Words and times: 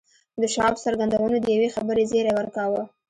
د 0.41 0.43
شواب 0.53 0.75
څرګندونو 0.85 1.35
د 1.41 1.45
یوې 1.55 1.69
خبرې 1.75 2.03
زیری 2.11 2.31
ورکاوه 2.35 2.81